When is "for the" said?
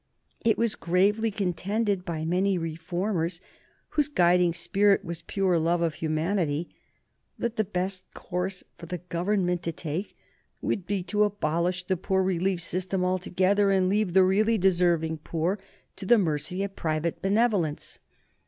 8.79-8.97